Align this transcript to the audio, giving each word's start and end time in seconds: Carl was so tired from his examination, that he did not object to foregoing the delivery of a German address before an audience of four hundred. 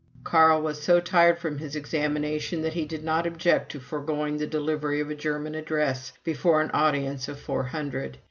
Carl 0.23 0.63
was 0.63 0.81
so 0.81 0.99
tired 0.99 1.37
from 1.37 1.59
his 1.59 1.75
examination, 1.75 2.63
that 2.63 2.73
he 2.73 2.85
did 2.85 3.03
not 3.03 3.27
object 3.27 3.71
to 3.71 3.79
foregoing 3.79 4.37
the 4.37 4.47
delivery 4.47 4.99
of 4.99 5.11
a 5.11 5.15
German 5.15 5.53
address 5.53 6.11
before 6.23 6.59
an 6.59 6.71
audience 6.71 7.27
of 7.27 7.39
four 7.39 7.65
hundred. 7.65 8.17